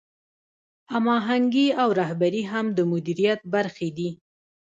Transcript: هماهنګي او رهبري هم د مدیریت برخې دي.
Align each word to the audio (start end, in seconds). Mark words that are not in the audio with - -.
هماهنګي 0.93 1.67
او 1.81 1.89
رهبري 1.99 2.43
هم 2.51 2.65
د 2.77 2.79
مدیریت 2.91 3.39
برخې 3.53 3.89
دي. 3.97 4.09